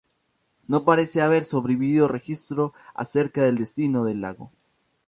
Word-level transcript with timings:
No 0.67 0.83
parece 0.83 1.21
haber 1.21 1.45
sobrevivido 1.45 2.07
registros 2.07 2.71
acerca 2.95 3.43
del 3.43 3.59
destino 3.59 4.03
de 4.03 4.13
Iago. 4.15 4.51